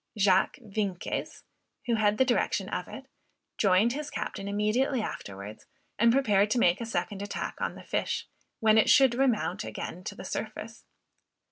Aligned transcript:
Jacques 0.17 0.57
Vienkes, 0.63 1.43
who 1.85 1.93
had 1.93 2.17
the 2.17 2.25
direction 2.25 2.67
of 2.69 2.87
it, 2.87 3.05
joined 3.59 3.93
his 3.93 4.09
captain 4.09 4.47
immediately 4.47 4.99
afterwards, 4.99 5.67
and 5.99 6.11
prepared 6.11 6.49
to 6.49 6.57
make 6.57 6.81
a 6.81 6.87
second 6.87 7.21
attack 7.21 7.61
on 7.61 7.75
the 7.75 7.83
fish, 7.83 8.27
when 8.59 8.79
it 8.79 8.89
should 8.89 9.13
remount 9.13 9.63
again 9.63 10.03
to 10.03 10.15
the 10.15 10.25
surface. 10.25 10.85